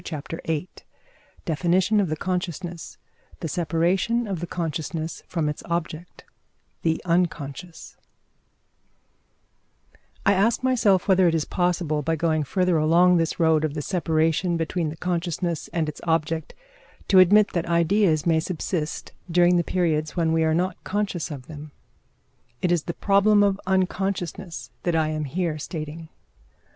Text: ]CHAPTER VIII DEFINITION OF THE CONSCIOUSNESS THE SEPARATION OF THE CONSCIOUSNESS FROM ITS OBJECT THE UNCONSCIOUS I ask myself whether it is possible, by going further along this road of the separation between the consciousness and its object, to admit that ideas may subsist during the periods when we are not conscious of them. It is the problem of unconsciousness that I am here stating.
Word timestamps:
]CHAPTER 0.03 0.41
VIII 0.47 0.67
DEFINITION 1.45 1.99
OF 1.99 2.09
THE 2.09 2.15
CONSCIOUSNESS 2.15 2.97
THE 3.41 3.47
SEPARATION 3.47 4.25
OF 4.25 4.39
THE 4.39 4.47
CONSCIOUSNESS 4.47 5.21
FROM 5.27 5.47
ITS 5.47 5.61
OBJECT 5.65 6.23
THE 6.81 7.03
UNCONSCIOUS 7.05 7.97
I 10.25 10.33
ask 10.33 10.63
myself 10.63 11.07
whether 11.07 11.27
it 11.27 11.35
is 11.35 11.45
possible, 11.45 12.01
by 12.01 12.15
going 12.15 12.43
further 12.43 12.77
along 12.77 13.17
this 13.17 13.39
road 13.39 13.63
of 13.63 13.75
the 13.75 13.83
separation 13.83 14.57
between 14.57 14.89
the 14.89 14.97
consciousness 14.97 15.67
and 15.71 15.87
its 15.87 16.01
object, 16.05 16.55
to 17.07 17.19
admit 17.19 17.49
that 17.49 17.67
ideas 17.67 18.25
may 18.25 18.39
subsist 18.39 19.11
during 19.29 19.57
the 19.57 19.63
periods 19.63 20.15
when 20.15 20.33
we 20.33 20.43
are 20.43 20.55
not 20.55 20.83
conscious 20.83 21.29
of 21.29 21.45
them. 21.45 21.71
It 22.63 22.71
is 22.71 22.85
the 22.85 22.95
problem 22.95 23.43
of 23.43 23.61
unconsciousness 23.67 24.71
that 24.81 24.95
I 24.95 25.09
am 25.09 25.25
here 25.25 25.59
stating. 25.59 26.09